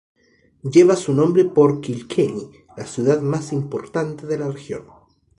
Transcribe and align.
Lleva 0.63 0.95
su 0.95 1.13
nombre 1.13 1.45
por 1.45 1.79
Kilkenny, 1.79 2.49
la 2.75 2.87
ciudad 2.87 3.21
más 3.21 3.53
importante 3.53 4.25
de 4.25 4.39
la 4.39 4.49
región. 4.49 4.85